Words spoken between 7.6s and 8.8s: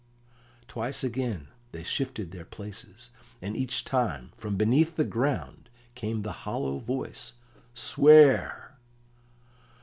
"Swear!"